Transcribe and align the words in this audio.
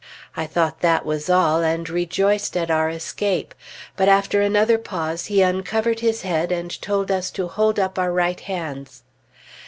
I 0.35 0.47
thought 0.47 0.79
that 0.81 1.05
was 1.05 1.29
all, 1.29 1.61
and 1.61 1.87
rejoiced 1.87 2.57
at 2.57 2.71
our 2.71 2.89
escape. 2.89 3.53
But 3.95 4.09
after 4.09 4.41
another 4.41 4.79
pause 4.79 5.27
he 5.27 5.43
uncovered 5.43 5.99
his 5.99 6.23
head 6.23 6.51
and 6.51 6.81
told 6.81 7.11
us 7.11 7.29
to 7.29 7.47
hold 7.47 7.77
up 7.79 7.99
our 7.99 8.11
right 8.11 8.39
hands. 8.39 9.03